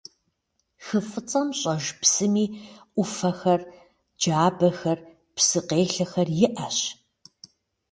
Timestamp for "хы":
0.85-0.99